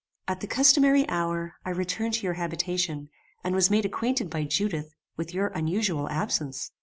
[0.27, 3.09] "At the customary hour, I returned to your habitation,
[3.43, 6.71] and was made acquainted by Judith, with your unusual absence.